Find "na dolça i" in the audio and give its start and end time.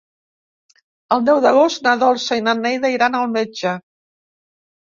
1.89-2.45